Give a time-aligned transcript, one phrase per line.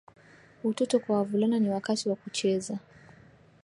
[0.63, 2.79] utoto kwa wavulana ni wakati wa kucheza